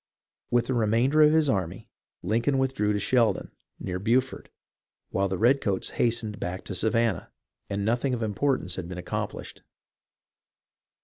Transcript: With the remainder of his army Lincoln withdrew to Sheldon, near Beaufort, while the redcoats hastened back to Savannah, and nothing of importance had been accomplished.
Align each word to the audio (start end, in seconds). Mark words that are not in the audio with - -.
With 0.49 0.65
the 0.65 0.73
remainder 0.73 1.21
of 1.21 1.31
his 1.31 1.47
army 1.47 1.87
Lincoln 2.23 2.57
withdrew 2.57 2.91
to 2.93 2.99
Sheldon, 2.99 3.51
near 3.79 3.99
Beaufort, 3.99 4.49
while 5.11 5.27
the 5.29 5.37
redcoats 5.37 5.91
hastened 5.91 6.39
back 6.39 6.65
to 6.65 6.73
Savannah, 6.73 7.31
and 7.69 7.85
nothing 7.85 8.15
of 8.15 8.23
importance 8.23 8.77
had 8.77 8.89
been 8.89 8.97
accomplished. 8.97 9.61